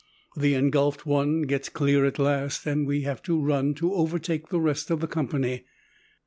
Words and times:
The 0.35 0.55
engulfed 0.55 1.05
one 1.05 1.43
gets 1.43 1.69
clear 1.69 2.05
at 2.05 2.17
last, 2.17 2.65
and 2.65 2.87
we 2.87 3.01
have 3.03 3.21
to 3.21 3.39
run 3.39 3.75
to 3.75 3.93
overtake 3.93 4.49
the 4.49 4.59
rest 4.59 4.89
of 4.89 4.99
the 4.99 5.05
company. 5.05 5.63